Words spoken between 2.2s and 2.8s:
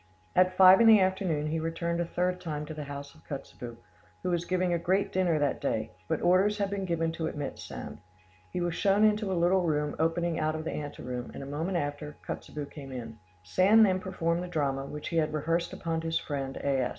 time to